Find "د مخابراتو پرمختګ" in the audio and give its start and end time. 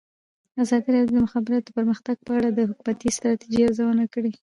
1.21-2.15